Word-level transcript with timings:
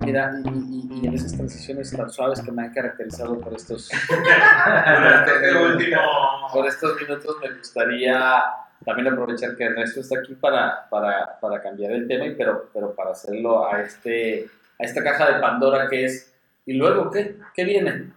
Mira, 0.00 0.30
y, 0.44 0.48
y- 0.48 1.00
y 1.02 1.06
en 1.06 1.14
esas 1.14 1.32
transiciones 1.34 1.94
tan 1.96 2.08
suaves 2.10 2.40
que 2.40 2.52
me 2.52 2.62
han 2.62 2.72
caracterizado 2.72 3.38
por 3.40 3.52
estos, 3.54 3.90
este 3.92 4.02
por 6.52 6.66
estos 6.66 7.00
minutos, 7.00 7.36
me 7.42 7.50
gustaría 7.56 8.42
también 8.84 9.08
aprovechar 9.12 9.56
que 9.56 9.64
Ernesto 9.64 10.00
está 10.00 10.18
aquí 10.20 10.34
para, 10.34 10.88
para, 10.88 11.38
para 11.40 11.60
cambiar 11.60 11.92
el 11.92 12.06
tema, 12.06 12.26
y 12.26 12.34
pero, 12.34 12.68
pero 12.72 12.94
para 12.94 13.10
hacerlo 13.10 13.66
a, 13.66 13.80
este, 13.82 14.48
a 14.78 14.84
esta 14.84 15.02
caja 15.02 15.32
de 15.32 15.40
Pandora 15.40 15.88
que 15.88 16.04
es, 16.04 16.32
¿y 16.66 16.74
luego 16.74 17.10
qué? 17.10 17.36
¿Qué 17.54 17.64
viene? 17.64 18.12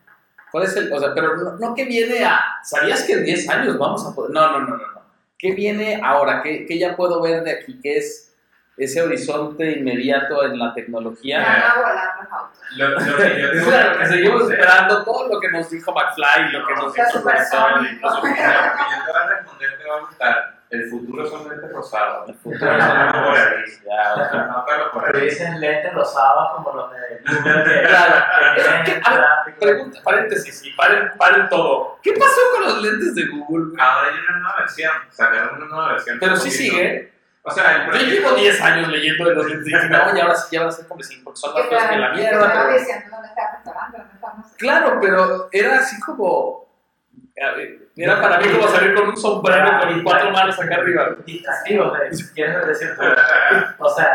¿Cuál 0.51 0.65
es 0.65 0.75
el, 0.77 0.91
o 0.91 0.99
sea, 0.99 1.13
pero 1.13 1.35
no, 1.37 1.57
no 1.57 1.75
que 1.75 1.85
viene 1.85 2.23
a, 2.25 2.39
¿sabías 2.63 3.03
que 3.03 3.13
en 3.13 3.23
10 3.23 3.49
años 3.49 3.77
vamos 3.77 4.05
a 4.05 4.13
poder? 4.13 4.31
No, 4.31 4.51
no, 4.51 4.59
no, 4.61 4.67
no, 4.77 4.77
no. 4.77 4.98
¿Qué 5.39 5.53
viene 5.53 6.01
ahora? 6.03 6.43
¿Qué, 6.43 6.65
qué 6.65 6.77
ya 6.77 6.97
puedo 6.97 7.21
ver 7.21 7.43
de 7.43 7.51
aquí? 7.51 7.79
¿Qué 7.81 7.97
es 7.97 8.35
ese 8.75 9.01
horizonte 9.01 9.71
inmediato 9.71 10.43
en 10.43 10.59
la 10.59 10.73
tecnología? 10.73 11.73
Lo, 12.75 12.89
lo 12.89 12.97
que 12.97 13.41
yo 13.41 13.51
tengo 13.51 13.65
Claro, 13.69 13.99
que 13.99 14.05
seguimos 14.05 14.51
esperando 14.51 15.03
todo 15.05 15.29
lo 15.29 15.39
que 15.39 15.49
nos 15.49 15.69
dijo 15.69 15.93
McFly, 15.93 16.51
lo 16.51 16.67
que 16.67 16.75
nos 16.75 16.93
dijo 16.93 17.07
y 17.09 17.13
los 17.13 17.23
Lo 17.23 18.21
que 18.21 18.29
yo 18.29 18.35
te 18.35 19.11
voy 19.11 19.21
a 19.21 19.27
responder 19.27 19.77
te 19.77 19.89
va 19.89 19.95
a 19.95 19.99
gustar. 20.01 20.58
El 20.69 20.87
futuro 20.87 21.25
son 21.25 21.49
lentes 21.49 21.71
rosados. 21.71 22.29
El 22.29 22.35
futuro 22.35 22.71
es 22.71 22.83
una 22.83 23.11
por 23.11 23.37
ahí. 23.37 23.63
Ya, 23.85 24.13
o 24.13 24.29
sea, 24.29 24.41
Anótalo 24.43 24.91
por 24.91 25.03
Pero 25.05 25.19
dicen 25.19 25.59
lentes 25.59 25.93
rosados 25.93 26.49
como 26.55 26.73
los 26.73 26.91
de 26.91 26.97
Google 27.25 27.63
que 27.63 27.87
Claro. 27.87 28.15
que 28.55 28.61
tienen 28.61 28.83
¿Qué? 28.83 28.91
el 28.91 29.01
A 29.03 29.09
ver, 29.09 29.19
gráfico. 29.19 29.59
Pregunta, 29.59 29.99
paréntesis, 30.03 30.63
y 30.65 30.73
paren, 30.73 31.11
paren 31.17 31.49
todo. 31.49 31.97
¿Qué 32.03 32.13
pasó 32.13 32.39
con 32.53 32.63
los 32.65 32.83
lentes 32.83 33.15
de 33.15 33.25
Google? 33.27 33.81
Ahora 33.81 34.09
hay 34.09 34.13
una 34.19 34.37
nueva 34.37 34.55
versión. 34.59 34.91
Sacaron 35.09 35.55
una 35.57 35.65
nueva 35.65 35.87
versión. 35.93 36.17
Pero 36.19 36.35
sí 36.35 36.51
sigue. 36.51 37.13
O 37.41 37.51
sea, 37.51 37.85
el 37.87 37.91
Yo 37.91 38.05
llevo 38.05 38.31
10 38.35 38.61
años 38.61 38.89
leyendo 38.89 39.25
de 39.27 39.33
los 39.33 39.45
lentes 39.47 39.67
y 39.67 39.73
dije, 39.73 39.89
no, 39.89 40.15
y 40.15 40.19
ahora 40.19 40.35
sí 40.35 40.55
ya 40.55 40.59
van 40.59 40.69
a 40.69 40.71
ser 40.71 40.87
como 40.87 41.01
sí, 41.01 41.19
porque 41.23 41.39
son 41.39 41.53
más 41.53 41.63
Que 41.63 41.69
feos 41.69 41.83
que 41.89 41.97
la 41.97 42.09
mierda. 42.09 42.69
Claro, 44.57 44.99
pero 45.01 45.49
era 45.51 45.79
así 45.79 45.99
como. 45.99 46.68
A 47.41 47.51
ver, 47.53 47.77
Era 47.95 48.21
para 48.21 48.39
mí 48.39 48.47
como 48.49 48.67
salir 48.67 48.93
con 48.95 49.09
un 49.09 49.17
sombrero 49.17 49.67
con 49.81 50.03
cuatro 50.03 50.31
manos 50.31 50.59
acá 50.59 50.75
arriba. 50.75 51.15
distractivos, 51.25 51.97
de- 51.99 52.33
quieres 52.33 52.67
decir 52.67 52.89
tú. 52.95 53.03
O 53.79 53.89
sea, 53.89 54.13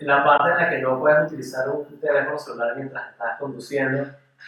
la 0.00 0.24
parte 0.24 0.50
en 0.50 0.56
la 0.58 0.70
que 0.70 0.78
no 0.78 0.98
puedes 1.00 1.26
utilizar 1.26 1.68
un 1.68 2.00
teléfono 2.00 2.38
celular 2.38 2.74
mientras 2.76 3.10
estás 3.10 3.38
conduciendo, 3.38 4.06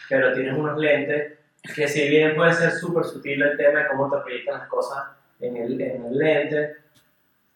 pero 0.09 0.33
tienes 0.33 0.53
unos 0.57 0.77
lentes 0.77 1.33
que 1.75 1.87
si 1.87 2.09
bien 2.09 2.35
puede 2.35 2.53
ser 2.53 2.71
súper 2.71 3.03
sutil 3.05 3.41
el 3.41 3.57
tema 3.57 3.79
de 3.79 3.87
cómo 3.87 4.09
te 4.09 4.21
proyectan 4.21 4.59
las 4.59 4.67
cosas 4.67 5.03
en 5.39 5.57
el, 5.57 5.79
en 5.81 6.05
el 6.05 6.17
lente, 6.17 6.75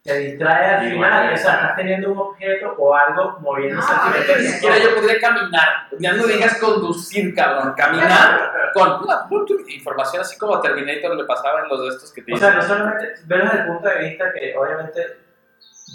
te 0.02 0.16
distrae 0.16 0.76
al 0.76 0.92
Igual, 0.92 1.10
final, 1.10 1.34
o 1.34 1.36
sea, 1.36 1.52
eh. 1.52 1.56
estás 1.56 1.76
teniendo 1.76 2.12
un 2.12 2.18
objeto 2.18 2.74
o 2.78 2.94
algo 2.94 3.38
moviéndose 3.40 3.92
No, 3.92 4.02
al 4.02 4.16
es 4.16 4.38
Ni 4.38 4.48
siquiera 4.48 4.78
yo 4.78 4.94
podría 4.94 5.20
caminar. 5.20 5.68
Ya 5.98 6.12
no 6.14 6.26
digas 6.26 6.58
conducir, 6.58 7.34
cabrón. 7.34 7.74
Caminar 7.76 8.72
con 8.72 9.04
una 9.04 9.26
información 9.68 10.22
así 10.22 10.38
como 10.38 10.56
a 10.56 10.62
Terminator 10.62 11.16
le 11.16 11.24
pasaba 11.24 11.60
en 11.62 11.68
los 11.68 11.82
de 11.82 11.88
estos 11.88 12.12
que 12.12 12.22
te 12.22 12.32
O 12.32 12.36
sea, 12.38 12.52
no 12.52 12.62
solamente, 12.62 13.14
verlo 13.26 13.44
desde 13.44 13.58
el 13.58 13.66
punto 13.66 13.88
de 13.88 13.98
vista 13.98 14.32
que 14.32 14.56
obviamente 14.56 15.18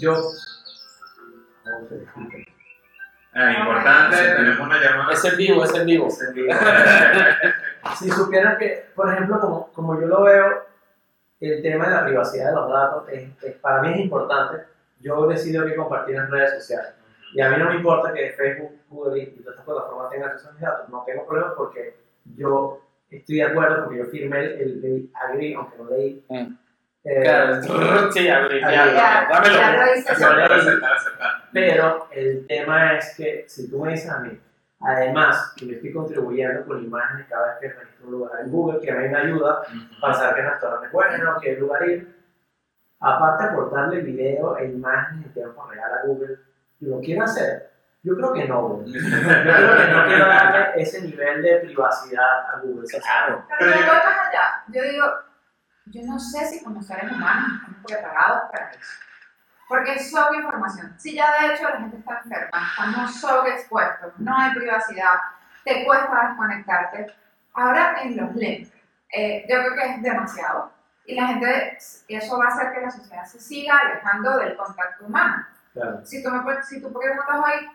yo... 0.00 0.14
Ah, 3.34 3.52
importante, 3.52 4.16
tenemos 4.16 4.60
una 4.60 4.80
llamada. 4.80 5.12
Es 5.12 5.24
en 5.24 5.36
vivo, 5.36 5.64
es 5.64 5.74
en 5.74 5.84
vivo. 5.84 6.08
Si 7.98 8.10
supieran 8.10 8.58
que, 8.58 8.90
por 8.96 9.12
ejemplo, 9.12 9.38
como, 9.38 9.72
como 9.72 10.00
yo 10.00 10.08
lo 10.08 10.22
veo, 10.24 10.65
el 11.40 11.62
tema 11.62 11.86
de 11.88 11.94
la 11.94 12.04
privacidad 12.04 12.48
de 12.50 12.54
los 12.54 12.70
datos 12.70 13.08
es, 13.10 13.28
es- 13.42 13.56
para 13.56 13.82
mí 13.82 13.92
es 13.92 13.98
importante. 14.00 14.64
Yo 15.00 15.26
decido 15.26 15.66
que 15.66 15.74
compartir 15.76 16.16
en 16.16 16.30
redes 16.30 16.54
sociales. 16.54 16.94
Y 17.34 17.40
a 17.40 17.50
mí 17.50 17.56
no 17.58 17.68
me 17.70 17.76
importa 17.76 18.12
que 18.14 18.30
Facebook, 18.32 18.72
Google 18.88 19.22
y 19.22 19.26
todas 19.26 19.54
estas 19.54 19.64
plataformas 19.66 20.10
tengan 20.10 20.30
acceso 20.30 20.48
a 20.48 20.52
mis 20.52 20.62
datos. 20.62 20.88
No 20.88 21.02
tengo 21.06 21.26
problemas 21.26 21.52
porque 21.56 21.96
yo 22.36 22.80
estoy 23.10 23.36
de 23.36 23.42
acuerdo, 23.44 23.84
porque 23.84 23.98
yo 23.98 24.04
firmé 24.06 24.38
el, 24.40 24.52
el, 24.52 24.84
el 24.84 25.10
agree, 25.14 25.54
aunque 25.54 25.76
no 25.78 25.90
leí. 25.90 26.24
Mm. 26.28 26.56
Eh, 27.04 27.20
Claro, 27.22 27.62
sí, 28.12 28.28
a 28.28 28.40
ver, 28.40 28.60
ya, 28.60 28.70
Ya, 28.70 28.92
Ya, 28.94 29.28
dámelo. 29.30 29.58
Pero 31.52 32.08
el 32.10 32.46
tema 32.46 32.96
es 32.98 33.14
que 33.16 33.44
si 33.48 33.70
tú 33.70 33.84
me 33.84 33.92
dices 33.92 34.10
a 34.10 34.20
mí, 34.20 34.38
además 34.80 35.52
que 35.56 35.66
yo 35.66 35.74
estoy 35.74 35.92
contribuyendo 35.92 36.66
con 36.66 36.84
imágenes 36.84 37.26
cada 37.28 37.46
vez 37.46 37.56
que 37.60 37.68
registro 37.68 38.06
un 38.06 38.12
lugar 38.12 38.40
en 38.40 38.50
Google, 38.50 38.80
que 38.80 38.90
a 38.90 38.96
mí 38.96 39.08
me 39.08 39.18
ayuda 39.18 39.62
para 40.00 40.14
saber 40.14 40.44
el 40.44 40.50
restaurante 40.50 40.86
es 40.86 40.92
bueno, 40.92 41.40
que 41.40 41.56
lugar 41.56 41.88
ir. 41.88 42.16
Aparte 42.98 43.44
de 43.44 43.50
aportarle 43.50 44.00
video 44.00 44.56
e 44.56 44.70
imágenes 44.70 45.26
en 45.26 45.32
tiempo 45.32 45.66
real 45.66 45.92
a 45.92 46.06
Google, 46.06 46.38
lo 46.80 47.00
quiero 47.00 47.24
hacer. 47.24 47.70
Yo 48.02 48.14
creo 48.16 48.32
que 48.32 48.48
no, 48.48 48.68
güey. 48.68 48.92
Yo 48.92 49.00
creo 49.00 49.76
que 49.76 49.92
no 49.92 50.06
quiero 50.06 50.26
darle 50.26 50.80
ese 50.80 51.02
nivel 51.02 51.42
de 51.42 51.56
privacidad 51.56 52.54
a 52.54 52.60
Google. 52.62 52.86
Claro. 52.88 53.44
Pero 53.58 53.70
yo 53.70 53.76
voy 53.78 53.84
más 53.84 54.28
allá. 54.28 54.64
Yo 54.68 54.82
digo, 54.82 55.06
yo 55.86 56.02
no 56.04 56.18
sé 56.18 56.46
si 56.46 56.64
como 56.64 56.80
seres 56.82 57.10
humanos 57.10 57.50
estamos 57.56 57.84
preparados 57.86 58.42
para 58.50 58.70
eso. 58.70 58.80
Porque 59.68 59.94
es 59.94 60.10
sobreinformación. 60.10 60.94
Si 60.98 61.14
ya 61.14 61.26
de 61.40 61.54
hecho 61.54 61.64
la 61.68 61.78
gente 61.78 61.96
está 61.96 62.20
enferma, 62.22 62.68
estamos 62.70 63.20
sobreexpuestos, 63.20 64.12
no 64.18 64.36
hay 64.36 64.54
privacidad, 64.54 65.14
te 65.64 65.84
cuesta 65.84 66.28
desconectarte. 66.28 67.06
Ahora 67.54 68.02
en 68.02 68.16
los 68.16 68.34
lentes, 68.34 68.72
eh, 69.12 69.44
yo 69.48 69.58
creo 69.58 69.74
que 69.74 69.94
es 69.94 70.02
demasiado. 70.02 70.72
Y 71.04 71.14
la 71.14 71.28
gente, 71.28 71.78
eso 72.08 72.38
va 72.38 72.46
a 72.46 72.48
hacer 72.48 72.72
que 72.72 72.80
la 72.80 72.90
sociedad 72.90 73.24
se 73.24 73.40
siga 73.40 73.78
alejando 73.78 74.38
del 74.38 74.56
contacto 74.56 75.06
humano. 75.06 75.46
Claro. 75.72 76.04
Si 76.04 76.22
tú, 76.22 76.30
me, 76.30 76.62
si 76.62 76.80
tú 76.80 76.92
preguntas 76.92 77.26
hoy, 77.28 77.70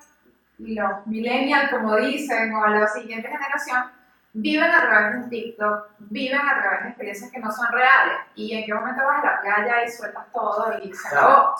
los 0.59 1.07
millennials, 1.07 1.71
como 1.71 1.95
dicen, 1.97 2.53
o 2.53 2.67
la 2.67 2.87
siguiente 2.87 3.27
generación, 3.27 3.85
viven 4.33 4.71
a 4.71 4.81
través 4.81 5.13
de 5.13 5.23
un 5.23 5.29
TikTok, 5.29 5.89
viven 5.99 6.39
a 6.39 6.61
través 6.61 6.83
de 6.83 6.89
experiencias 6.89 7.31
que 7.31 7.39
no 7.39 7.51
son 7.51 7.71
reales. 7.71 8.17
¿Y 8.35 8.55
en 8.55 8.65
qué 8.65 8.73
momento 8.73 9.03
vas 9.05 9.23
a 9.23 9.25
la 9.25 9.41
playa 9.41 9.85
y 9.85 9.91
sueltas 9.91 10.25
todo 10.33 10.77
y 10.81 10.93
se 10.93 11.09
Claro. 11.09 11.55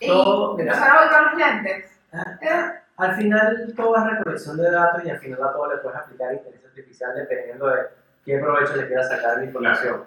Y 0.00 0.06
Todo, 0.08 0.56
mira. 0.56 0.74
voy 0.74 1.08
con 1.08 1.24
los 1.24 1.34
lentes. 1.34 1.98
Ah, 2.12 2.38
Eh, 2.40 2.80
Al 2.98 3.14
final 3.16 3.74
todo 3.76 3.96
es 3.96 4.04
recolección 4.04 4.56
de 4.56 4.70
datos 4.70 5.04
y 5.04 5.10
al 5.10 5.18
final 5.18 5.42
a 5.44 5.52
todo 5.52 5.70
le 5.70 5.78
puedes 5.78 5.98
aplicar 5.98 6.32
inteligencia 6.32 6.68
artificial 6.70 7.14
dependiendo 7.14 7.66
de 7.68 7.82
qué 8.24 8.38
provecho 8.38 8.74
le 8.76 8.86
quieras 8.86 9.08
sacar 9.08 9.34
de 9.34 9.40
la 9.40 9.44
información. 9.46 10.04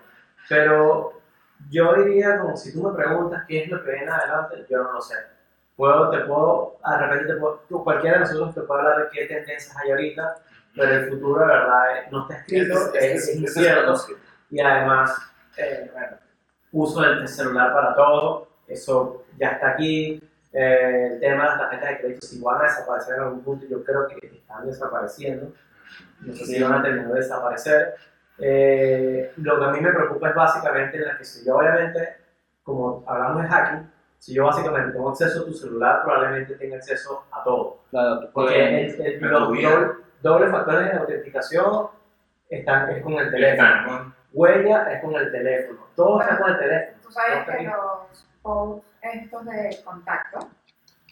Pero 0.48 1.22
yo 1.70 1.94
diría 2.04 2.40
como 2.40 2.58
si 2.58 2.74
tú 2.74 2.84
me 2.90 2.96
preguntas 2.96 3.44
qué 3.48 3.64
es 3.64 3.70
lo 3.70 3.84
que 3.84 3.92
viene 3.92 4.10
adelante, 4.12 4.66
yo 4.70 4.82
no 4.84 4.94
lo 4.94 5.02
sé. 5.02 5.16
Puedo, 5.76 6.10
te 6.10 6.20
puedo, 6.22 6.78
de 6.90 6.98
repente 6.98 7.34
te 7.34 7.40
puedo, 7.40 7.64
tú, 7.70 7.84
cualquiera 7.84 8.16
de 8.18 8.22
nosotros 8.22 8.56
te 8.56 8.62
puede 8.62 8.82
hablar 8.82 8.98
de 9.04 9.10
qué 9.12 9.26
tendencias 9.28 9.78
hay 9.78 9.92
ahorita, 9.92 10.36
pero 10.76 10.92
el 10.92 11.10
futuro 11.10 11.40
de 11.42 11.48
verdad 11.48 11.98
eh, 11.98 12.08
no 12.12 12.22
está 12.24 12.36
escrito, 12.42 12.94
es, 12.96 13.28
es 13.30 13.36
incierto 13.36 13.96
y 14.50 14.60
además, 14.60 15.16
eh, 15.58 15.90
bueno, 15.94 16.18
uso 16.72 17.02
del 17.02 17.28
celular 17.28 17.72
para 17.72 17.96
todo, 17.96 18.49
eso 18.70 19.26
ya 19.38 19.50
está 19.50 19.72
aquí. 19.72 20.22
Eh, 20.52 21.10
el 21.14 21.20
tema 21.20 21.44
de 21.44 21.50
las 21.50 21.60
tarjetas 21.60 21.90
de 21.90 22.00
crédito, 22.00 22.26
si 22.28 22.42
van 22.42 22.62
a 22.62 22.64
desaparecer 22.64 23.16
en 23.16 23.22
algún 23.22 23.44
punto, 23.44 23.66
yo 23.70 23.84
creo 23.84 24.08
que 24.08 24.28
están 24.28 24.66
desapareciendo. 24.66 25.52
No 26.22 26.34
sé 26.34 26.46
si 26.46 26.62
van 26.64 26.74
a 26.74 26.82
terminar 26.82 27.10
de 27.12 27.20
desaparecer. 27.20 27.96
Eh, 28.40 29.32
lo 29.38 29.60
que 29.60 29.66
a 29.66 29.70
mí 29.72 29.82
me 29.82 29.92
preocupa 29.92 30.30
es 30.30 30.36
básicamente 30.36 30.98
la 31.00 31.18
que 31.18 31.24
si 31.26 31.46
yo 31.46 31.58
obviamente, 31.58 32.18
como 32.64 33.04
hablamos 33.08 33.44
de 33.44 33.50
hacking, 33.50 33.92
si 34.18 34.34
yo 34.34 34.46
básicamente 34.46 34.92
tengo 34.94 35.10
acceso 35.10 35.42
a 35.42 35.46
tu 35.46 35.54
celular, 35.54 36.02
probablemente 36.04 36.56
tenga 36.56 36.78
acceso 36.78 37.26
a 37.32 37.44
todo. 37.44 37.80
Claro, 37.92 38.20
tú 38.22 38.30
Porque 38.34 38.86
el, 38.86 39.02
el- 39.02 39.20
los 39.22 39.40
doble, 39.50 39.92
doble 40.22 40.48
factores 40.50 40.92
de 40.92 40.98
autenticación 40.98 41.88
están, 42.50 42.90
es 42.90 43.04
con 43.04 43.14
el 43.14 43.30
teléfono. 43.32 44.14
Huella 44.34 44.92
es 44.94 45.02
con 45.04 45.16
el 45.16 45.32
teléfono. 45.32 45.88
Todo 45.96 46.22
está 46.22 46.38
con 46.38 46.50
el 46.52 46.58
teléfono. 46.60 46.98
Tú 47.04 47.12
sabes 47.12 47.46
que 47.46 47.64
los 47.64 48.29
posts 48.42 48.88
estos 49.02 49.46
de 49.46 49.80
contacto, 49.84 50.40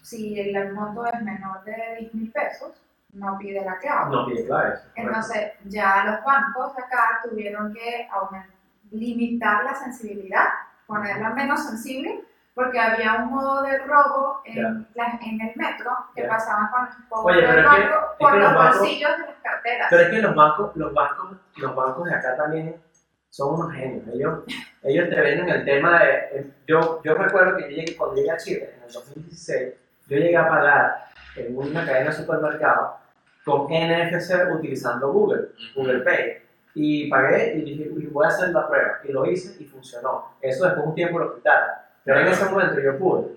si 0.02 0.40
el 0.40 0.74
monto 0.74 1.06
es 1.06 1.22
menor 1.22 1.64
de 1.64 1.98
10 2.00 2.14
mil 2.14 2.32
pesos, 2.32 2.82
no 3.14 3.38
pide 3.38 3.64
la 3.66 3.78
clave. 3.78 4.12
No 4.16 4.26
pide 4.26 4.46
claves. 4.46 4.80
Entonces, 4.96 5.54
ya 5.66 6.04
los 6.06 6.24
bancos 6.24 6.74
acá 6.78 7.20
tuvieron 7.24 7.74
que 7.74 8.08
aumen- 8.12 8.52
limitar 8.92 9.64
la 9.64 9.74
sensibilidad, 9.76 10.46
ponerla 10.86 11.32
menos 11.32 11.66
sensible, 11.66 12.24
porque 12.54 12.80
había 12.80 13.16
un 13.16 13.30
modo 13.30 13.62
de 13.64 13.78
robo 13.80 14.42
en, 14.46 14.88
la- 14.96 15.20
en 15.22 15.42
el 15.42 15.54
metro 15.56 15.92
que 16.16 16.24
Ya. 16.24 16.30
pasaban 16.30 16.70
con 16.70 16.86
los 16.86 16.96
pobres 17.10 17.38
Oye, 17.38 17.48
del 17.48 17.60
es 17.60 17.64
que- 17.66 17.68
banco 17.68 17.96
es 18.12 18.18
por 18.20 18.32
que 18.32 18.38
los 18.40 18.52
los 18.54 18.62
bancos- 18.62 18.78
bolsillos 18.80 19.18
de 19.18 19.24
las 19.26 19.36
carteras. 19.44 19.88
Pero 19.90 20.02
es 20.04 20.10
que 20.10 20.22
los 20.22 20.36
bancos, 20.36 20.76
los 20.76 20.94
bancos, 20.94 21.38
los 21.58 21.76
bancos 21.76 22.06
de 22.06 22.16
acá 22.16 22.36
también 22.38 22.82
son 23.30 23.56
unos 23.56 23.74
genios. 23.74 24.04
Ellos, 24.14 24.40
ellos 24.84 25.10
te 25.10 25.22
venden 25.22 25.50
el 25.50 25.66
tema 25.66 26.04
de. 26.04 26.12
eh, 26.40 26.52
Yo, 26.68 27.02
yo 27.04 27.14
recuerdo 27.16 27.58
que 27.58 27.64
yo 27.64 27.70
llegué, 27.70 27.96
cuando 27.96 28.16
llegué 28.16 28.32
a 28.32 28.38
Chile 28.38 28.74
en 28.78 28.84
el 28.88 28.92
2016, 28.94 29.74
yo 30.08 30.18
llegué 30.18 30.38
a 30.38 30.48
pagar 30.48 31.06
en 31.36 31.58
una 31.58 31.86
cadena 31.86 32.10
de 32.10 32.16
supermercados 32.16 32.92
con 33.46 33.68
NFC 33.72 34.34
utilizando 34.54 35.12
Google, 35.12 35.50
Google 35.76 36.00
Pay. 36.00 36.38
Y 36.76 37.10
pagué 37.10 37.56
y 37.56 37.62
dije, 37.62 37.90
"Uy, 37.90 38.06
voy 38.08 38.26
a 38.26 38.30
hacer 38.30 38.50
la 38.50 38.68
prueba. 38.68 39.00
Y 39.04 39.12
lo 39.12 39.26
hice 39.26 39.62
y 39.62 39.66
funcionó. 39.66 40.36
Eso 40.42 40.66
después 40.66 40.84
de 40.84 40.90
un 40.90 40.96
tiempo 40.96 41.20
lo 41.20 41.36
quitaron. 41.36 41.70
Pero 42.04 42.20
en 42.20 42.28
ese 42.28 42.46
momento 42.46 42.80
yo 42.80 42.98
pude. 42.98 43.36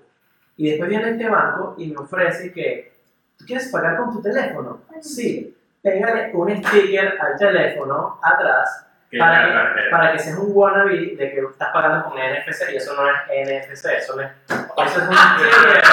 Y 0.57 0.69
después 0.69 0.89
viene 0.89 1.09
este 1.11 1.27
banco 1.29 1.73
y 1.77 1.87
me 1.87 1.97
ofrece 1.97 2.51
que, 2.53 2.93
¿tú 3.37 3.45
quieres 3.45 3.69
pagar 3.71 3.97
con 3.97 4.11
tu 4.11 4.21
teléfono? 4.21 4.81
Sí. 5.01 5.57
Pégale 5.81 6.31
un 6.35 6.49
sticker 6.63 7.17
al 7.19 7.35
teléfono 7.37 8.19
atrás 8.21 8.85
para 9.19 9.73
que, 9.73 9.89
para 9.89 10.11
que 10.13 10.19
seas 10.19 10.37
un 10.37 10.51
wannabe 10.51 11.15
de 11.15 11.31
que 11.31 11.39
estás 11.39 11.69
pagando 11.73 12.05
con 12.05 12.13
NFC 12.13 12.71
y 12.71 12.77
eso 12.77 12.95
no 12.95 13.07
es 13.09 13.15
NFC, 13.27 13.85
eso 13.97 14.15
no 14.15 14.21
es, 14.21 14.31
eso 14.49 15.01
es 15.01 15.07
un 15.07 15.15
sticker. 15.15 15.83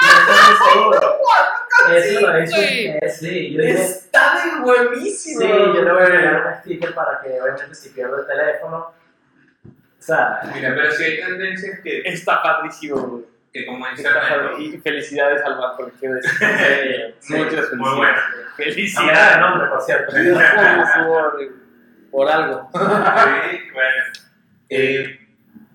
Y 0.00 0.06
eso 0.06 0.52
es 0.52 0.72
seguro. 0.72 1.00
Eso 1.88 2.20
lo 2.20 2.36
eh, 2.36 2.46
sí, 3.08 3.52
yo 3.52 3.62
dije, 3.62 3.82
Está 3.82 4.34
de 4.34 4.60
buenísimo. 4.60 5.40
Sí, 5.40 5.48
yo 5.48 5.82
le 5.82 5.92
voy 5.92 6.02
a 6.02 6.06
regalar 6.06 6.46
un 6.46 6.54
sticker 6.60 6.94
para 6.94 7.20
que 7.20 7.40
obviamente 7.40 7.74
si 7.74 7.88
pierdo 7.88 8.20
el 8.20 8.26
teléfono. 8.26 8.92
O 9.66 10.02
sea, 10.02 10.40
Mira, 10.54 10.74
pero 10.74 10.90
si 10.90 11.04
hay 11.04 11.20
tendencias 11.20 11.80
que, 11.80 12.02
Está 12.04 12.42
padrísimo, 12.42 12.96
güey. 12.96 13.24
que 13.52 13.66
como 13.66 13.86
dice 13.88 14.08
Y 14.58 14.78
felicidades 14.78 15.42
al 15.42 15.56
banco, 15.56 15.90
quiero 15.98 16.16
decir. 16.16 17.16
Muchas 17.30 17.72
muy 17.72 17.96
bueno. 17.96 18.18
felicidades. 18.56 19.40
nombre, 19.40 19.68
por 19.68 19.80
cierto. 19.82 20.12
Por, 22.10 22.28
algo. 22.28 22.70
Sí, 22.74 23.70
bueno. 23.72 24.04
Eh, 24.68 25.28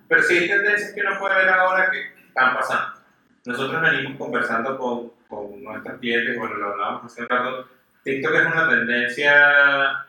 pero 0.08 0.24
sí 0.24 0.38
hay 0.38 0.48
tendencias 0.48 0.94
que 0.94 1.02
uno 1.02 1.20
puede 1.20 1.36
ver 1.36 1.50
ahora 1.50 1.90
que 1.92 2.14
están 2.28 2.54
pasando. 2.54 3.02
Nosotros 3.46 3.82
venimos 3.82 4.18
conversando 4.18 4.78
con, 4.78 5.12
con 5.28 5.64
nuestros 5.64 6.00
clientes, 6.00 6.38
bueno, 6.38 6.56
lo 6.56 6.72
hablábamos 6.72 7.12
hace 7.12 7.22
un 7.22 7.30
rato. 7.30 7.70
TikTok 8.04 8.34
es 8.34 8.46
una 8.46 8.70
tendencia 8.70 10.06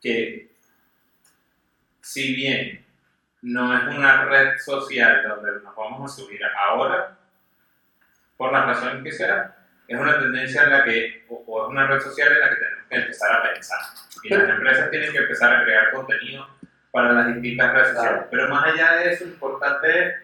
que, 0.00 0.50
si 2.00 2.34
bien 2.34 2.86
no 3.42 3.76
es 3.76 3.96
una 3.96 4.24
red 4.24 4.58
social 4.58 5.22
donde 5.28 5.62
nos 5.62 5.74
vamos 5.76 6.10
a 6.10 6.14
subir 6.14 6.40
ahora, 6.44 7.18
por 8.36 8.52
las 8.52 8.66
razones 8.66 9.02
que 9.04 9.12
sea, 9.12 9.56
es 9.86 9.98
una 9.98 10.18
tendencia 10.18 10.64
en 10.64 10.70
la 10.70 10.84
que, 10.84 11.26
o, 11.28 11.44
o 11.46 11.64
es 11.64 11.70
una 11.70 11.86
red 11.86 12.00
social 12.00 12.32
en 12.32 12.40
la 12.40 12.48
que 12.50 12.56
tenemos 12.56 12.86
que 12.88 12.96
empezar 12.96 13.36
a 13.36 13.42
pensar. 13.42 13.80
Y 14.22 14.28
las 14.28 14.48
empresas 14.48 14.90
tienen 14.90 15.12
que 15.12 15.18
empezar 15.18 15.54
a 15.54 15.64
crear 15.64 15.90
contenido 15.92 16.48
para 16.90 17.12
las 17.12 17.34
distintas 17.34 17.72
redes 17.72 17.88
sociales. 17.88 18.12
Claro. 18.12 18.28
Pero 18.30 18.48
más 18.48 18.64
allá 18.72 18.92
de 18.96 19.12
eso, 19.12 19.24
importante 19.24 20.06
es, 20.06 20.14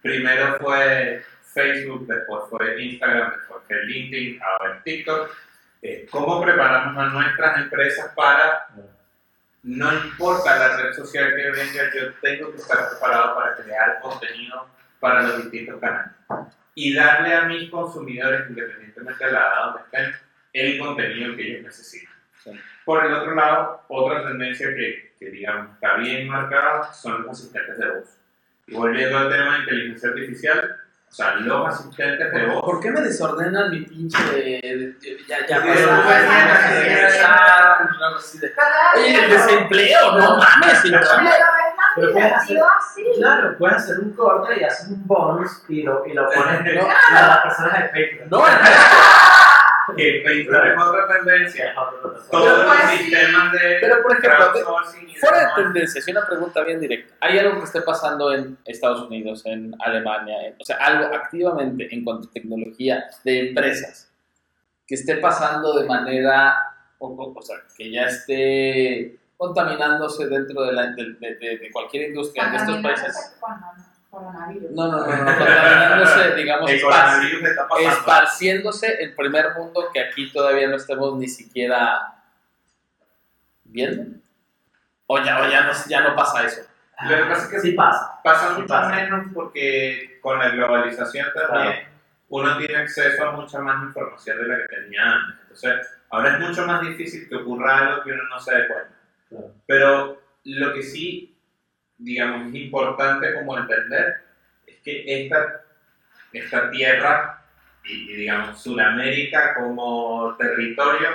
primero 0.00 0.58
fue 0.58 1.24
Facebook, 1.52 2.06
después 2.06 2.44
fue 2.50 2.82
Instagram, 2.82 3.32
después 3.36 3.62
fue 3.66 3.84
LinkedIn, 3.84 4.40
ahora 4.42 4.76
es 4.76 4.84
TikTok. 4.84 5.30
Eh, 5.82 6.06
¿Cómo 6.10 6.42
preparamos 6.42 6.96
a 6.96 7.08
nuestras 7.08 7.58
empresas 7.58 8.12
para, 8.14 8.68
no 9.62 9.92
importa 9.92 10.56
la 10.56 10.76
red 10.76 10.92
social 10.94 11.34
que 11.34 11.50
venga, 11.50 11.92
yo 11.94 12.12
tengo 12.20 12.52
que 12.52 12.58
estar 12.58 12.88
preparado 12.90 13.34
para 13.34 13.56
crear 13.56 14.00
contenido 14.00 14.68
para 15.00 15.22
los 15.22 15.42
distintos 15.42 15.80
canales? 15.80 16.12
Y 16.74 16.94
darle 16.94 17.34
a 17.34 17.42
mis 17.42 17.68
consumidores, 17.70 18.48
independientemente 18.48 19.24
de 19.24 19.32
la 19.32 19.40
edad 19.40 19.64
donde 19.64 19.80
estén, 19.82 20.14
el 20.52 20.78
contenido 20.78 21.36
que 21.36 21.42
ellos 21.42 21.64
necesitan. 21.64 22.11
Por 22.84 23.04
el 23.06 23.12
otro 23.14 23.34
lado, 23.34 23.82
otra 23.88 24.26
tendencia 24.26 24.68
que, 24.68 25.14
que, 25.18 25.30
digamos 25.30 25.72
está 25.74 25.94
bien 25.96 26.28
marcada 26.28 26.92
son 26.92 27.22
los 27.22 27.30
asistentes 27.38 27.78
de 27.78 27.90
voz. 27.90 28.08
Y 28.66 28.74
volviendo 28.74 29.18
al 29.18 29.28
tema 29.30 29.52
de 29.54 29.58
inteligencia 29.60 30.08
artificial, 30.10 30.76
o 31.08 31.14
sea, 31.14 31.34
los 31.36 31.68
asistentes 31.68 32.32
de 32.32 32.46
voz. 32.46 32.64
¿Por 32.64 32.80
qué 32.80 32.90
me 32.90 33.00
desordenan 33.02 33.70
mi 33.70 33.80
pinche 33.82 34.22
de, 34.32 34.96
de- 35.00 35.18
ya 35.28 35.46
ya 35.46 35.62
Sí, 35.62 35.68
sí, 35.68 35.84
ya 35.84 36.56
sí, 38.18 38.22
sí, 38.32 38.38
de- 38.38 38.52
Oye, 38.96 39.24
el 39.24 39.30
desempleo, 39.30 40.18
no 40.18 40.36
mames, 40.38 40.80
Pero 41.94 42.12
puedes 42.12 42.32
hacer- 42.32 42.58
así. 42.78 43.04
Claro, 43.18 43.58
puedes 43.58 43.76
hacer 43.76 43.98
un 44.00 44.12
corte 44.14 44.60
y 44.60 44.64
haces 44.64 44.88
un 44.88 45.06
bonus 45.06 45.62
y 45.68 45.82
lo, 45.82 46.04
y 46.06 46.14
lo 46.14 46.24
pones 46.30 46.74
No, 46.74 46.88
a 47.10 47.26
las 47.26 47.38
personas 47.38 47.72
de 47.74 47.88
Patreon. 47.88 48.30
no, 48.30 48.38
que 49.96 50.22
Facebook 50.24 50.54
es 50.56 50.78
otra 50.82 51.08
tendencia. 51.08 51.74
Todos 51.74 52.26
Pero 52.30 52.56
los 52.56 52.64
pues, 52.66 52.90
sistemas 53.00 53.52
de 53.52 53.78
Pero, 53.80 54.02
por 54.02 54.12
ejemplo, 54.12 54.52
Fuera 55.20 55.36
de 55.38 55.40
demás. 55.44 55.54
tendencias, 55.56 56.08
y 56.08 56.10
una 56.10 56.26
pregunta 56.26 56.62
bien 56.64 56.80
directa. 56.80 57.14
¿Hay 57.20 57.38
algo 57.38 57.58
que 57.58 57.64
esté 57.64 57.80
pasando 57.82 58.32
en 58.32 58.58
Estados 58.64 59.02
Unidos, 59.08 59.44
en 59.46 59.74
Alemania, 59.80 60.46
en- 60.48 60.56
o 60.60 60.64
sea, 60.64 60.76
algo 60.76 61.14
activamente 61.14 61.88
en 61.94 62.04
cuanto 62.04 62.28
a 62.28 62.32
tecnología 62.32 63.04
de 63.24 63.48
empresas 63.48 64.10
que 64.86 64.94
esté 64.96 65.16
pasando 65.16 65.78
de 65.78 65.86
manera, 65.86 66.56
o, 66.98 67.08
o- 67.08 67.38
o 67.38 67.42
sea, 67.42 67.56
que 67.76 67.90
ya 67.90 68.02
esté 68.06 69.16
contaminándose 69.36 70.26
dentro 70.28 70.62
de, 70.64 70.72
la, 70.72 70.86
de, 70.92 71.14
de- 71.20 71.34
de- 71.36 71.58
de 71.58 71.70
cualquier 71.72 72.08
industria 72.10 72.48
de 72.50 72.56
estos 72.56 72.78
países? 72.82 73.38
Coronavirus. 74.12 74.70
No, 74.72 74.88
no, 74.92 74.98
no, 74.98 75.06
no, 75.06 75.24
contaminándose, 75.38 76.34
digamos, 76.34 76.70
El 76.70 76.80
esparci- 76.80 77.88
esparciéndose 77.92 79.02
el 79.02 79.14
primer 79.14 79.54
mundo 79.56 79.88
que 79.92 80.00
aquí 80.00 80.30
todavía 80.30 80.68
no 80.68 80.76
estemos 80.76 81.16
ni 81.16 81.26
siquiera 81.28 82.12
viendo. 83.64 84.18
O 85.06 85.18
ya, 85.24 85.40
o 85.42 85.48
ya, 85.50 85.64
no, 85.64 85.72
ya 85.88 86.00
no 86.02 86.14
pasa 86.14 86.44
eso. 86.44 86.60
Lo 87.08 87.16
que 87.16 87.22
pasa 87.24 87.42
es 87.44 87.48
que 87.48 87.60
Sí 87.60 87.72
pasa. 87.72 88.20
pasa 88.22 88.48
Sí 88.54 88.54
mucho 88.60 88.68
pasa. 88.68 88.88
menos 88.94 89.26
porque 89.34 90.18
con 90.22 90.38
la 90.38 90.50
globalización 90.50 91.26
también 91.34 91.88
uno 92.28 92.58
tiene 92.58 92.76
acceso 92.76 93.26
a 93.26 93.32
mucha 93.32 93.58
más 93.60 93.82
información 93.82 94.36
de 94.38 94.46
la 94.46 94.56
que 94.58 94.76
tenía 94.76 95.02
antes. 95.10 95.40
Entonces, 95.42 95.90
ahora 96.10 96.34
es 96.34 96.40
mucho 96.48 96.66
más 96.66 96.82
difícil 96.82 97.28
que 97.28 97.36
ocurra 97.36 97.78
algo 97.78 98.02
que 98.04 98.12
uno 98.12 98.22
no 98.28 98.38
se 98.40 98.54
dé 98.54 98.68
cuenta. 98.68 98.94
Claro. 99.28 99.54
Pero 99.66 100.22
lo 100.44 100.74
que 100.74 100.82
sí, 100.82 101.31
digamos, 102.04 102.48
es 102.48 102.54
importante 102.54 103.34
como 103.34 103.58
entender 103.58 104.16
es 104.66 104.76
que 104.84 105.04
esta, 105.24 105.62
esta 106.32 106.70
tierra 106.70 107.42
y, 107.84 108.12
y, 108.12 108.16
digamos, 108.16 108.62
Sudamérica 108.62 109.54
como 109.54 110.36
territorio, 110.38 111.08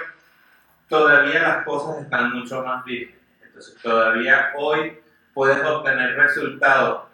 todavía 0.89 1.41
las 1.41 1.65
cosas 1.65 2.03
están 2.03 2.33
mucho 2.33 2.63
más 2.63 2.83
vírgenes. 2.85 3.21
Entonces, 3.41 3.75
todavía 3.81 4.51
hoy 4.55 4.99
puedes 5.33 5.63
obtener 5.63 6.15
resultados. 6.15 7.07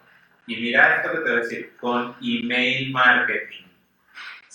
Y 0.47 0.57
mira 0.57 0.95
esto 0.97 1.11
que 1.11 1.17
te 1.19 1.23
voy 1.23 1.31
a 1.31 1.43
decir, 1.43 1.73
con 1.77 2.15
email 2.21 2.91
marketing. 2.91 3.63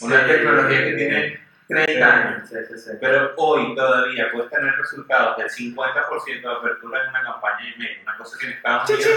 Una 0.01 0.21
Sí. 0.21 0.27
tecnología 0.33 0.85
que 0.85 0.93
tiene 0.93 1.41
30 1.69 2.15
años. 2.15 2.49
Sí, 2.49 2.57
sí, 2.69 2.79
sí. 2.79 2.91
Pero 3.01 3.35
hoy 3.37 3.75
todavía 3.77 4.31
puedes 4.33 4.51
tener 4.51 4.75
resultados 4.75 5.37
del 5.37 5.49
50% 5.49 6.41
de 6.41 6.49
apertura 6.49 7.05
en 7.05 7.11
una 7.11 7.23
campaña 7.23 7.65
de 7.65 7.75
email, 7.75 7.99
una 8.03 8.17
cosa 8.17 8.39
que 8.39 8.47
en 8.47 8.53
Estados 8.53 8.91
Unidos 8.91 9.15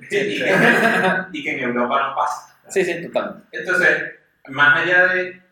y 0.00 0.08
que, 0.08 1.26
y 1.32 1.42
que 1.44 1.50
en 1.52 1.60
Europa 1.60 2.08
no 2.08 2.14
pasa. 2.16 2.56
Sí, 2.68 2.84
sí, 2.84 3.06
totalmente. 3.06 3.46
Entonces, 3.52 4.14
más 4.48 4.82
allá 4.82 5.06
de 5.08 5.42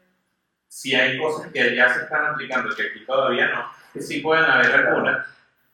si 0.69 0.95
hay 0.95 1.19
cosas 1.19 1.51
que 1.53 1.75
ya 1.75 1.93
se 1.93 2.03
están 2.03 2.27
aplicando, 2.27 2.75
que 2.75 2.83
aquí 2.83 3.05
todavía 3.05 3.49
no, 3.49 3.73
que 3.93 4.01
sí 4.01 4.21
pueden 4.21 4.45
haber 4.45 4.73
algunas, 4.73 5.27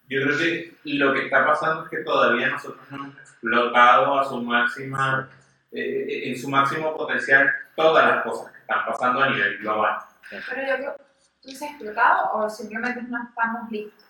yo 0.08 0.22
creo 0.22 0.38
que 0.38 0.74
lo 0.84 1.12
que 1.12 1.24
está 1.24 1.44
pasando 1.44 1.84
es 1.84 1.90
que 1.90 1.98
todavía 1.98 2.48
nosotros 2.48 2.82
no 2.90 2.96
hemos 2.96 3.18
explotado 3.18 4.18
a 4.18 4.24
su 4.24 4.42
máxima, 4.42 5.28
eh, 5.72 6.22
en 6.24 6.38
su 6.38 6.48
máximo 6.48 6.96
potencial 6.96 7.50
todas 7.74 8.06
las 8.06 8.24
cosas 8.24 8.52
que 8.52 8.58
están 8.58 8.86
pasando 8.86 9.22
a 9.22 9.30
nivel 9.30 9.58
global. 9.58 9.98
Pero 10.30 10.42
yo 10.66 10.76
creo, 10.76 10.96
¿tú 11.42 11.48
dices 11.48 11.70
explotado 11.70 12.32
o 12.32 12.50
simplemente 12.50 13.02
no 13.02 13.18
estamos 13.28 13.70
listos? 13.70 14.04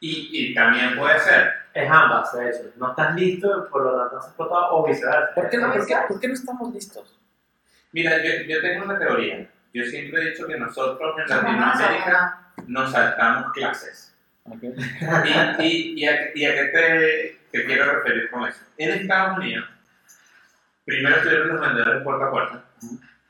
Y, 0.00 0.30
y 0.32 0.54
también 0.54 0.96
puede 0.96 1.18
ser, 1.20 1.52
Es 1.74 1.90
ambas, 1.90 2.32
de 2.32 2.48
hecho. 2.48 2.72
No 2.76 2.90
estás 2.90 3.14
listo, 3.14 3.68
por 3.70 3.84
lo 3.84 3.98
tanto 3.98 4.18
has 4.18 4.26
explotado 4.26 4.70
o 4.70 4.86
viceversa. 4.86 5.34
¿Por 5.34 5.50
qué 5.50 5.58
no, 5.58 5.72
por 5.72 5.86
qué, 5.86 5.96
por 6.08 6.20
qué 6.20 6.28
no 6.28 6.34
estamos 6.34 6.72
listos? 6.74 7.16
mira, 7.92 8.16
yo, 8.22 8.44
yo 8.46 8.60
tengo 8.60 8.84
una 8.84 8.98
teoría. 8.98 9.50
Yo 9.74 9.84
siempre 9.84 10.22
he 10.22 10.30
dicho 10.30 10.46
que 10.46 10.56
nosotros 10.58 11.16
en 11.18 11.28
Latinoamérica 11.28 12.52
nos 12.66 12.90
saltamos 12.92 13.52
clases. 13.52 14.16
Okay. 14.44 14.74
¿Y, 15.58 15.62
y, 15.62 16.00
y, 16.00 16.06
a, 16.06 16.30
y 16.34 16.44
a 16.44 16.54
qué 16.54 16.64
te, 16.72 17.40
te 17.58 17.66
quiero 17.66 17.92
referir 17.92 18.30
con 18.30 18.48
eso? 18.48 18.60
En 18.78 18.90
Estados 18.90 19.38
Unidos, 19.38 19.68
primero 20.84 21.16
estuvieron 21.16 21.48
los 21.48 21.60
vendedores 21.60 22.02
puerta 22.02 22.26
a 22.26 22.30
puerta, 22.30 22.64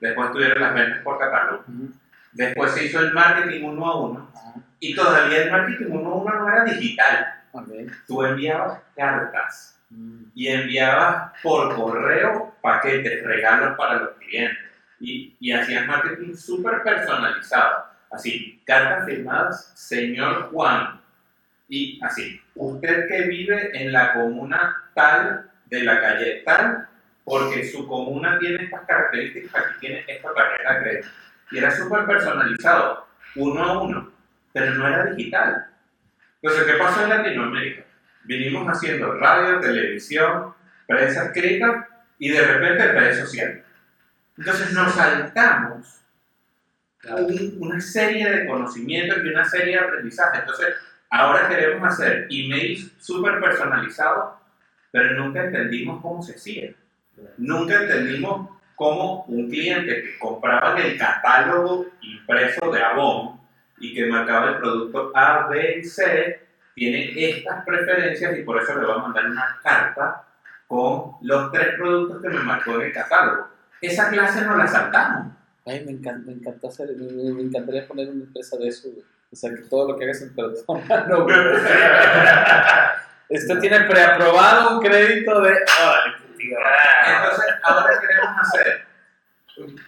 después 0.00 0.28
estuvieron 0.28 0.62
las 0.62 0.74
ventas 0.74 1.02
por 1.02 1.18
catálogo, 1.18 1.64
después 2.32 2.72
se 2.72 2.86
hizo 2.86 3.00
el 3.00 3.12
marketing 3.12 3.64
uno 3.64 3.86
a 3.86 4.00
uno, 4.00 4.32
y 4.78 4.94
todavía 4.94 5.44
el 5.44 5.50
marketing 5.50 5.86
uno 5.90 6.10
a 6.10 6.14
uno 6.14 6.34
no 6.34 6.48
era 6.48 6.64
digital. 6.64 7.34
Tú 8.06 8.24
enviabas 8.24 8.80
cartas 8.96 9.80
y 10.34 10.48
enviabas 10.48 11.32
por 11.42 11.74
correo 11.74 12.54
paquetes, 12.62 13.24
regalos 13.24 13.76
para 13.76 13.94
los 13.96 14.10
clientes, 14.18 14.58
y, 15.00 15.36
y 15.40 15.52
hacías 15.52 15.86
marketing 15.86 16.34
súper 16.34 16.82
personalizado. 16.82 17.86
Así, 18.12 18.60
cartas 18.64 19.04
firmadas, 19.06 19.72
señor 19.74 20.50
Juan, 20.50 21.00
y 21.68 22.00
así, 22.02 22.40
usted 22.56 23.06
que 23.06 23.22
vive 23.22 23.70
en 23.80 23.92
la 23.92 24.12
comuna 24.12 24.90
tal 24.94 25.48
de 25.66 25.84
la 25.84 26.00
calle 26.00 26.42
tal, 26.44 26.88
porque 27.24 27.64
su 27.68 27.86
comuna 27.86 28.38
tiene 28.38 28.64
estas 28.64 28.86
características, 28.86 29.54
aquí 29.64 29.74
tiene 29.80 30.04
esta 30.08 30.32
tarjeta 30.34 30.74
de 30.74 30.82
crédito. 30.82 31.08
Y 31.50 31.58
era 31.58 31.70
súper 31.70 32.06
personalizado, 32.06 33.06
uno 33.36 33.64
a 33.64 33.82
uno, 33.82 34.12
pero 34.52 34.74
no 34.74 34.86
era 34.88 35.06
digital. 35.06 35.66
Entonces, 36.42 36.66
¿qué 36.66 36.78
pasó 36.78 37.02
en 37.02 37.08
Latinoamérica? 37.10 37.82
Vinimos 38.24 38.66
haciendo 38.68 39.12
radio, 39.14 39.60
televisión, 39.60 40.54
prensa 40.86 41.26
escrita 41.26 41.88
y 42.18 42.30
de 42.30 42.40
repente 42.46 42.92
redes 42.92 43.18
sociales. 43.20 43.64
Entonces 44.36 44.72
nos 44.72 44.94
saltamos 44.94 46.00
un- 47.04 47.56
una 47.60 47.80
serie 47.80 48.28
de 48.30 48.46
conocimientos 48.46 49.18
y 49.24 49.28
una 49.28 49.44
serie 49.44 49.74
de 49.74 49.80
aprendizaje. 49.80 50.38
Entonces, 50.40 50.74
ahora 51.10 51.48
queremos 51.48 51.86
hacer 51.88 52.26
emails 52.30 52.92
súper 52.98 53.40
personalizados, 53.40 54.34
pero 54.90 55.14
nunca 55.14 55.44
entendimos 55.44 56.00
cómo 56.02 56.22
se 56.22 56.34
hacía. 56.34 56.70
Nunca 57.38 57.82
entendimos 57.82 58.48
cómo 58.74 59.24
un 59.28 59.48
cliente 59.48 60.02
que 60.02 60.18
compraba 60.18 60.78
en 60.78 60.86
el 60.86 60.98
catálogo 60.98 61.86
impreso 62.00 62.70
de 62.70 62.82
Avon 62.82 63.40
y 63.78 63.94
que 63.94 64.06
marcaba 64.06 64.50
el 64.50 64.56
producto 64.56 65.12
A, 65.14 65.48
B 65.48 65.80
y 65.80 65.84
C, 65.84 66.40
tiene 66.74 67.12
estas 67.16 67.64
preferencias 67.64 68.38
y 68.38 68.42
por 68.42 68.62
eso 68.62 68.78
le 68.78 68.86
va 68.86 68.94
a 68.94 68.98
mandar 68.98 69.26
una 69.26 69.58
carta 69.62 70.24
con 70.66 71.16
los 71.22 71.50
tres 71.50 71.74
productos 71.76 72.22
que 72.22 72.28
me 72.28 72.42
marcó 72.42 72.76
en 72.76 72.86
el 72.86 72.92
catálogo. 72.92 73.48
Esa 73.80 74.08
clase 74.08 74.46
no 74.46 74.56
la 74.56 74.66
saltamos. 74.66 75.32
Ay, 75.66 75.84
me 75.84 75.92
encanta, 75.92 76.26
me 76.26 76.32
encanta 76.32 76.68
hacer, 76.68 76.88
me, 76.96 77.42
encantaría 77.42 77.86
poner 77.86 78.08
una 78.08 78.24
empresa 78.24 78.56
de 78.56 78.68
eso, 78.68 78.88
güey. 78.90 79.04
O 79.32 79.36
sea, 79.36 79.50
que 79.50 79.62
todo 79.62 79.88
lo 79.88 79.98
que 79.98 80.04
hagas 80.04 80.22
en 80.22 80.34
persona, 80.34 81.06
no, 81.08 81.24
güey. 81.24 81.36
Este 83.28 83.54
tiene 83.56 83.80
preaprobado 83.82 84.76
un 84.76 84.82
crédito 84.82 85.40
de... 85.40 85.54
Contigo. 86.40 86.56
Entonces, 87.06 87.54
ahora 87.62 88.00
queremos 88.00 88.40
hacer 88.40 88.86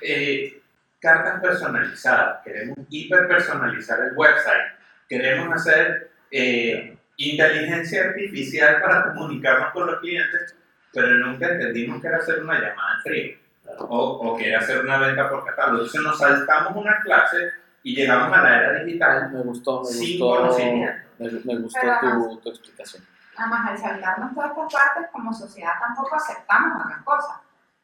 eh, 0.00 0.60
cartas 1.00 1.40
personalizadas, 1.40 2.42
queremos 2.44 2.78
hiperpersonalizar 2.90 4.00
el 4.00 4.16
website, 4.16 4.72
queremos 5.08 5.54
hacer 5.54 6.10
eh, 6.30 6.96
inteligencia 7.16 8.04
artificial 8.04 8.80
para 8.82 9.04
comunicarnos 9.04 9.72
con 9.72 9.86
los 9.86 10.00
clientes, 10.00 10.54
pero 10.92 11.08
nunca 11.08 11.48
entendimos 11.48 12.00
que 12.00 12.08
era 12.08 12.18
hacer 12.18 12.42
una 12.42 12.54
llamada 12.54 12.96
en 12.96 13.02
frío 13.02 13.36
o, 13.78 13.96
o 14.32 14.36
que 14.36 14.48
era 14.48 14.58
hacer 14.60 14.80
una 14.84 14.98
venta 14.98 15.28
por 15.28 15.44
catálogo. 15.44 15.78
Entonces 15.78 16.02
nos 16.02 16.18
saltamos 16.18 16.76
una 16.76 17.00
clase 17.00 17.50
y 17.82 17.94
llegamos 17.96 18.36
a 18.36 18.42
la 18.42 18.58
era 18.60 18.84
digital 18.84 19.30
Me 19.32 19.40
gustó, 19.40 19.80
me 19.80 19.86
sin 19.86 20.18
gustó, 20.20 20.36
conocimiento. 20.42 20.94
me, 21.18 21.30
me 21.30 21.60
gustó 21.60 21.80
Pero 21.80 21.98
tu, 22.00 22.36
tu 22.40 22.48
explicación. 22.50 23.04
Además, 23.36 23.70
al 23.70 23.78
saltarnos 23.78 24.34
todas 24.34 24.50
estas 24.50 24.72
partes, 24.72 25.10
como 25.12 25.32
sociedad 25.32 25.72
tampoco 25.80 26.16
aceptamos 26.16 26.84
otras 26.84 27.02
cosas. 27.02 27.36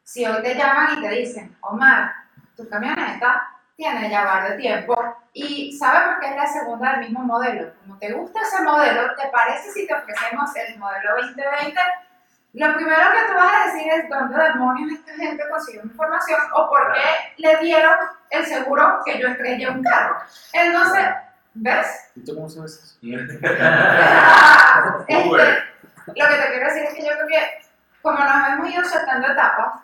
Si 0.03 0.25
hoy 0.25 0.41
te 0.41 0.55
llaman 0.55 0.97
y 0.97 1.01
te 1.01 1.09
dicen, 1.09 1.55
Omar, 1.61 2.13
tu 2.55 2.67
camioneta 2.67 3.49
tiene 3.75 4.09
ya 4.09 4.25
varios 4.25 4.57
tiempo 4.57 5.15
y 5.31 5.71
sabemos 5.77 6.19
que 6.19 6.29
es 6.29 6.35
la 6.35 6.47
segunda 6.47 6.91
del 6.91 7.01
mismo 7.01 7.21
modelo. 7.21 7.71
Como 7.81 7.97
te 7.97 8.11
gusta 8.11 8.41
ese 8.41 8.61
modelo, 8.61 9.15
¿te 9.15 9.29
parece 9.29 9.71
si 9.71 9.87
te 9.87 9.93
ofrecemos 9.93 10.49
el 10.55 10.77
modelo 10.77 11.15
2020? 11.15 11.79
Lo 12.53 12.75
primero 12.75 13.11
que 13.13 13.31
tú 13.31 13.35
vas 13.35 13.53
a 13.53 13.65
decir 13.67 13.91
es 13.91 14.09
dónde 14.09 14.43
demonios 14.43 14.91
esta 14.91 15.13
gente 15.13 15.43
consiguió 15.49 15.83
mi 15.83 15.91
información 15.91 16.39
o 16.55 16.67
por 16.67 16.93
qué 16.93 17.41
le 17.41 17.57
dieron 17.57 17.95
el 18.31 18.45
seguro 18.45 18.99
que 19.05 19.19
yo 19.19 19.27
estrellé 19.27 19.69
un 19.69 19.83
carro. 19.83 20.17
Entonces, 20.51 21.05
¿ves? 21.53 22.11
¿Y 22.15 22.25
tú 22.25 22.35
cómo 22.35 22.49
sabes 22.49 22.73
eso? 22.73 22.97
Este, 25.07 25.29
lo 26.07 26.27
que 26.27 26.35
te 26.35 26.49
quiero 26.49 26.65
decir 26.65 26.83
es 26.83 26.93
que 26.93 27.05
yo 27.05 27.11
creo 27.13 27.27
que 27.27 27.69
como 28.01 28.17
nos 28.19 28.49
hemos 28.49 28.69
ido 28.69 28.83
saltando 28.83 29.27
etapas, 29.27 29.81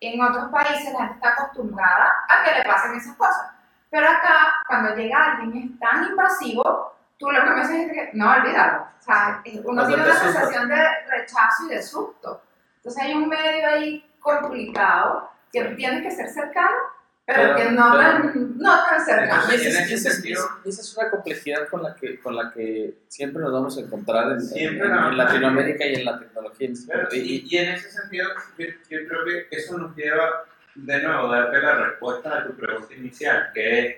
en 0.00 0.20
otros 0.20 0.50
países 0.50 0.92
la 0.92 0.98
gente 1.00 1.14
está 1.14 1.28
acostumbrada 1.30 2.12
a 2.28 2.44
que 2.44 2.58
le 2.58 2.64
pasen 2.64 2.94
esas 2.94 3.16
cosas. 3.16 3.50
Pero 3.90 4.08
acá, 4.08 4.54
cuando 4.66 4.94
llega 4.94 5.32
alguien 5.32 5.72
es 5.72 5.78
tan 5.78 6.04
invasivo, 6.04 6.94
tú 7.18 7.30
lo 7.30 7.42
que 7.42 7.50
me 7.50 7.60
dices 7.60 7.76
es 7.76 7.92
que 7.92 8.10
no, 8.14 8.30
olvídalo. 8.32 8.82
O 8.82 9.02
sea, 9.02 9.42
uno 9.64 9.82
Bastante 9.82 9.86
tiene 9.86 10.02
una 10.02 10.12
susto. 10.12 10.32
sensación 10.32 10.68
de 10.68 10.84
rechazo 11.08 11.62
y 11.64 11.68
de 11.68 11.82
susto. 11.82 12.42
Entonces 12.76 13.02
hay 13.02 13.14
un 13.14 13.28
medio 13.28 13.68
ahí 13.68 14.14
complicado 14.20 15.30
que 15.52 15.64
tienes 15.76 16.02
que 16.02 16.10
ser 16.10 16.28
cercano, 16.28 16.76
pero, 17.26 17.40
Pero- 17.42 17.56
que 17.56 17.70
no, 17.74 17.92
pero- 17.92 18.02
tan, 18.32 18.58
no 18.58 18.70
tan 18.84 19.04
cercano. 19.04 19.34
Entonces, 19.42 19.62
Y 19.62 19.66
esa, 19.68 19.78
en 19.78 19.84
ese 19.84 19.94
esa- 19.94 20.10
sentido- 20.10 20.48
y 20.64 20.68
esa 20.68 20.80
es 20.82 20.96
una 20.96 21.10
complejidad 21.10 21.68
con 21.68 21.82
la 21.82 21.94
que, 21.94 22.18
con 22.20 22.36
la 22.36 22.52
que 22.52 22.94
siempre 23.08 23.42
nos 23.42 23.52
vamos 23.52 23.76
a 23.78 23.80
encontrar 23.80 24.32
en, 24.32 24.40
Siempre 24.42 24.88
Latinoamérica 24.88 25.86
y 25.86 25.94
en 25.94 26.04
la 26.04 26.18
tecnología. 26.18 26.68
en 26.68 26.74
Pero, 26.86 27.08
y, 27.12 27.46
y 27.48 27.56
en 27.56 27.70
ese 27.74 27.90
sentido, 27.90 28.28
yo, 28.58 28.66
yo 28.66 28.98
creo 29.08 29.24
que 29.24 29.46
eso 29.56 29.78
nos 29.78 29.96
lleva 29.96 30.44
de 30.74 31.02
nuevo 31.02 31.32
a 31.32 31.38
darte 31.40 31.58
la 31.62 31.74
respuesta 31.86 32.38
a 32.38 32.46
tu 32.46 32.54
pregunta 32.54 32.92
inicial, 32.94 33.50
que 33.54 33.86
es, 33.86 33.96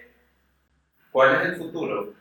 ¿cuál 1.11 1.37
es 1.43 1.49
el 1.49 1.57
futuro? 1.57 2.13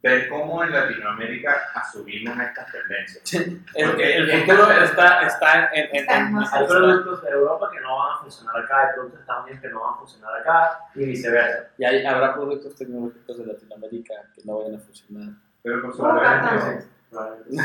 Ver 0.00 0.28
cómo 0.28 0.62
en 0.62 0.70
Latinoamérica 0.72 1.56
asumimos 1.74 2.38
estas 2.38 2.70
tendencias. 2.70 3.34
el, 3.74 3.88
porque 3.90 4.16
el 4.16 4.30
esta- 4.30 4.54
futuro 4.54 4.72
está, 4.80 5.22
está 5.26 5.64
en, 5.72 5.96
en, 5.96 6.08
en. 6.10 6.38
Hay 6.38 6.66
productos 6.68 7.22
de 7.24 7.30
Europa 7.30 7.68
que 7.72 7.80
no 7.80 7.96
van 7.98 8.12
a 8.14 8.18
funcionar 8.18 8.56
acá, 8.64 8.80
hay 8.80 8.94
productos 8.94 9.20
Unidos 9.42 9.60
que 9.60 9.68
no 9.68 9.80
van 9.80 9.94
a 9.94 9.96
funcionar 9.98 10.36
acá 10.40 10.78
y 10.94 11.04
viceversa. 11.04 11.68
y 11.78 11.84
hay- 11.84 12.06
habrá 12.06 12.32
productos 12.34 12.76
tecnológicos 12.76 13.38
de 13.38 13.46
Latinoamérica 13.46 14.14
que 14.34 14.42
no 14.44 14.58
vayan 14.58 14.76
a 14.76 14.78
funcionar. 14.78 15.34
Pero 15.62 15.82
por 15.82 15.96
Probablemente 15.96 16.48
supuesto, 16.58 16.80
sí. 16.82 16.88
Probablemente. 17.10 17.62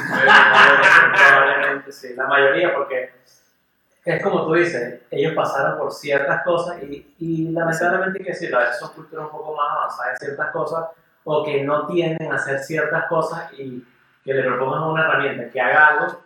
Probablemente 1.29 1.91
sí, 1.91 2.13
la 2.15 2.27
mayoría, 2.27 2.73
porque 2.73 3.13
es 4.05 4.23
como 4.23 4.45
tú 4.45 4.53
dices, 4.53 5.01
ellos 5.11 5.33
pasaron 5.33 5.77
por 5.77 5.91
ciertas 5.91 6.43
cosas 6.43 6.81
y, 6.83 7.13
y 7.19 7.51
lamentablemente 7.51 8.19
hay 8.19 8.25
que 8.25 8.31
decirlo, 8.31 8.57
a 8.57 8.61
veces 8.61 8.79
son 8.79 8.93
culturas 8.93 9.25
un 9.25 9.31
poco 9.31 9.55
más 9.55 9.71
avanzadas 9.77 10.21
en 10.21 10.27
ciertas 10.27 10.51
cosas 10.51 10.85
o 11.25 11.43
que 11.45 11.63
no 11.63 11.87
tienden 11.87 12.31
a 12.31 12.35
hacer 12.35 12.59
ciertas 12.59 13.05
cosas 13.07 13.51
y 13.57 13.85
que 14.23 14.33
le 14.33 14.43
propongan 14.43 14.83
una 14.83 15.03
herramienta 15.05 15.49
que 15.49 15.59
haga 15.61 15.87
algo, 15.87 16.21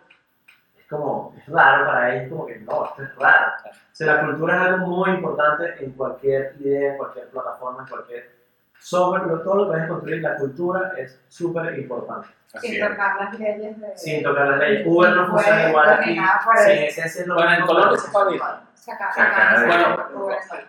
es 0.78 0.86
como, 0.88 1.34
es 1.36 1.46
raro 1.48 1.86
para 1.86 2.14
ellos, 2.14 2.30
como 2.30 2.46
que 2.46 2.56
no, 2.60 2.84
esto 2.86 3.02
es 3.02 3.14
raro. 3.16 3.52
O 3.66 3.70
sea, 3.98 4.14
la 4.14 4.20
cultura 4.26 4.54
es 4.56 4.60
algo 4.62 4.86
muy 4.86 5.10
importante 5.10 5.74
en 5.84 5.92
cualquier 5.92 6.54
idea, 6.60 6.92
en 6.92 6.98
cualquier 6.98 7.28
plataforma, 7.28 7.82
en 7.82 7.88
cualquier 7.88 8.30
software, 8.78 9.42
todo 9.42 9.54
lo 9.56 9.64
que 9.64 9.70
vayas 9.72 9.84
a 9.86 9.88
construir, 9.88 10.22
la 10.22 10.36
cultura 10.36 10.92
es 10.96 11.20
súper 11.28 11.76
importante 11.78 12.28
así 12.54 12.68
Sin 12.68 12.82
es. 12.82 12.88
tocar 12.90 13.16
las 13.20 13.38
leyes 13.38 13.80
de... 13.80 13.98
sin 13.98 14.22
tocar 14.22 14.46
las 14.48 14.58
leyes. 14.60 14.86
Uber 14.86 15.10
no 15.10 15.26
funciona 15.26 15.68
igual 15.68 15.88
aquí. 15.90 16.16
Sí, 16.64 16.70
ese 16.72 17.02
es 17.02 17.26
lo 17.26 17.34
Bueno, 17.34 17.52
en 17.54 17.66
Colombia 17.66 17.98
se 17.98 18.06
de- 18.06 18.12
sacar- 18.12 19.66
Bueno, 19.66 19.96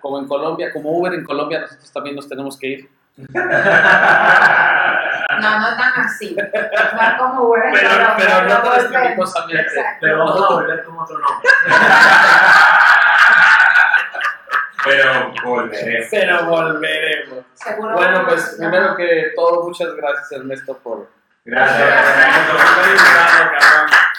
como 0.01 0.19
en 0.19 0.27
Colombia, 0.27 0.73
como 0.73 0.91
Uber 0.97 1.13
en 1.13 1.23
Colombia, 1.23 1.61
nosotros 1.61 1.91
también 1.93 2.15
nos 2.15 2.27
tenemos 2.27 2.57
que 2.59 2.67
ir. 2.67 2.89
No, 5.39 5.59
no 5.59 5.77
tan 5.77 5.93
así. 6.05 6.35
No 6.35 6.43
es 6.43 7.13
como 7.17 7.43
Uber 7.43 7.63
en 7.65 7.73
Pero, 7.73 7.89
Colombia, 7.89 8.15
pero 8.17 8.41
no 8.49 8.61
todo 8.61 8.75
respetuosamente. 8.75 9.61
Exacto. 9.61 9.97
Pero 10.01 10.17
vamos 10.17 10.35
a 10.35 10.53
volver 10.53 10.83
con 10.83 10.99
otro 10.99 11.17
nombre. 11.17 11.49
Pero 14.85 15.33
volveremos. 15.43 16.07
Pero 16.09 16.45
volveremos. 16.45 17.45
Seguro. 17.53 17.95
Bueno, 17.95 18.25
pues 18.25 18.59
no. 18.59 18.69
primero 18.69 18.95
que 18.95 19.31
todo, 19.35 19.63
muchas 19.63 19.93
gracias 19.95 20.31
Ernesto 20.31 20.77
por... 20.77 21.09
Gracias. 21.45 21.89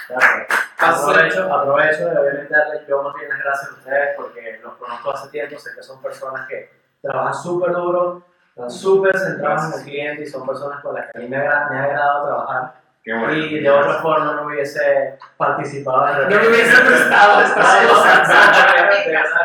Gracias. 0.09 0.47
Aprovecho, 0.77 1.53
aprovecho 1.53 2.09
de 2.09 2.17
obviamente 2.17 2.53
darle 2.53 2.81
yo 2.87 3.03
más 3.03 3.13
bien 3.15 3.29
las 3.29 3.39
gracias 3.39 3.69
a 3.69 3.73
ustedes 3.73 4.15
porque 4.15 4.59
los 4.63 4.73
conozco 4.75 5.11
hace 5.11 5.29
tiempo, 5.29 5.59
sé 5.59 5.71
que 5.75 5.83
son 5.83 6.01
personas 6.01 6.47
que 6.47 6.71
trabajan 7.01 7.33
súper 7.33 7.71
duro, 7.71 8.23
están 8.55 8.69
súper 8.69 9.17
centrados 9.17 9.73
en 9.73 9.79
el 9.79 9.85
cliente 9.85 10.23
y 10.23 10.27
son 10.27 10.45
personas 10.45 10.81
con 10.81 10.93
las 10.95 11.11
que 11.11 11.17
a 11.17 11.21
mí 11.21 11.27
me, 11.27 11.37
agra- 11.37 11.67
me 11.69 11.77
ha 11.79 11.83
agradado 11.83 12.25
trabajar 12.27 12.73
Qué 13.03 13.13
bueno. 13.13 13.33
y 13.33 13.59
de 13.59 13.69
otra 13.71 13.93
forma 13.95 14.33
no 14.35 14.45
hubiese 14.45 15.17
participado 15.37 16.07
en 16.23 16.29
No 16.29 16.35
me 16.41 16.47
hubiese 16.49 16.81
prestado 16.81 17.41
estas 17.41 17.87
cosas. 17.87 18.29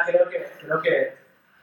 Creo 0.06 0.28
que, 0.28 0.46
creo 0.60 0.80
que 0.82 1.16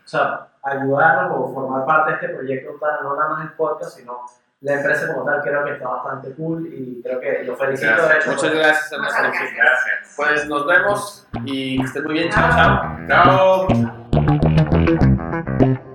o 0.04 0.08
sea, 0.08 0.48
ayudarnos 0.64 1.32
o 1.38 1.54
formar 1.54 1.86
parte 1.86 2.12
de 2.12 2.16
este 2.18 2.30
proyecto 2.30 2.72
tan, 2.80 3.04
no 3.04 3.16
nada 3.16 3.30
más 3.30 3.44
el 3.46 3.52
podcast, 3.54 3.96
sino 3.98 4.22
la 4.62 4.74
empresa 4.76 5.14
como 5.14 5.26
tal, 5.26 5.42
creo 5.42 5.64
que 5.66 5.74
está 5.74 5.88
bastante 5.90 6.34
cool 6.36 6.66
y 6.74 7.02
creo 7.04 7.20
que 7.20 7.44
lo 7.44 7.56
felicito 7.58 7.92
de 7.92 7.98
Gracias. 7.98 8.18
hecho. 8.26 8.32
Muchas 8.32 8.50
por- 8.50 8.58
gracias 8.60 8.92
Muchas 9.00 9.16
Ernesto. 9.20 9.40
gracias. 9.40 9.56
Gracias. 9.58 10.14
Pues 10.16 10.48
nos 10.48 10.66
vemos 10.66 11.28
y 11.46 11.78
que 11.80 11.84
estén 11.86 12.04
muy 12.06 12.14
bien. 12.14 12.30
Chao, 12.32 12.50
chao. 13.08 13.68
Chao. 15.78 15.93